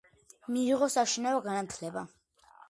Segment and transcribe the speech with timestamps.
[0.55, 2.05] მიიღო საშინაო განათლება.